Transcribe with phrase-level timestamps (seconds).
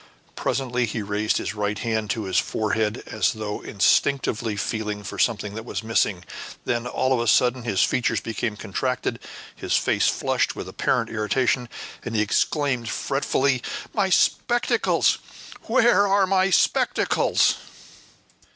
[0.35, 5.53] Presently he raised his right hand to his forehead as though instinctively feeling for something
[5.53, 6.25] that was missing;
[6.65, 9.19] then, all of a sudden, his features became contracted,
[9.55, 11.69] his face flushed with apparent irritation,
[12.03, 13.61] and he exclaimed fretfully,
[13.93, 15.19] "My spectacles!
[15.67, 17.57] where are my spectacles?"